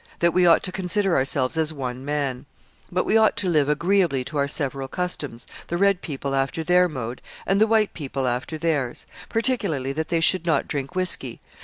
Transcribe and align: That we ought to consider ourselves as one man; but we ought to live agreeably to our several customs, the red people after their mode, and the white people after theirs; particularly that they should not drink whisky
That 0.17 0.33
we 0.33 0.47
ought 0.47 0.63
to 0.63 0.71
consider 0.71 1.15
ourselves 1.15 1.57
as 1.57 1.71
one 1.71 2.03
man; 2.03 2.47
but 2.91 3.05
we 3.05 3.17
ought 3.17 3.37
to 3.37 3.47
live 3.47 3.69
agreeably 3.69 4.23
to 4.23 4.37
our 4.37 4.47
several 4.47 4.87
customs, 4.87 5.45
the 5.67 5.77
red 5.77 6.01
people 6.01 6.33
after 6.33 6.63
their 6.63 6.89
mode, 6.89 7.21
and 7.45 7.61
the 7.61 7.67
white 7.67 7.93
people 7.93 8.27
after 8.27 8.57
theirs; 8.57 9.05
particularly 9.29 9.93
that 9.93 10.07
they 10.09 10.19
should 10.19 10.47
not 10.47 10.67
drink 10.67 10.95
whisky 10.95 11.39